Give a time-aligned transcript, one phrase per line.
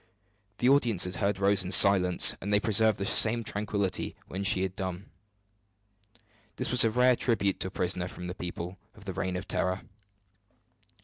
[0.57, 4.63] The audience had heard Rose in silence, and they preserved the same tranquillity when she
[4.63, 5.11] had done.
[6.55, 9.47] This was a rare tribute to a prisoner from the people of the Reign of
[9.47, 9.81] Terror.